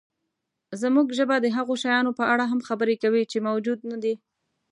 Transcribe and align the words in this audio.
زموږ 0.81 1.07
ژبه 1.17 1.35
د 1.41 1.47
هغو 1.57 1.73
شیانو 1.83 2.11
په 2.19 2.23
اړه 2.33 2.45
هم 2.51 2.59
خبرې 2.67 2.95
کوي، 3.03 3.23
چې 3.31 3.45
موجود 3.47 3.79
نهدي. 3.89 4.13